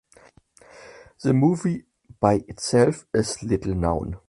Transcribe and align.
The 1.21 1.31
movie 1.31 1.83
by 2.19 2.43
itself 2.47 3.05
is 3.13 3.43
little 3.43 3.75
known. 3.75 4.17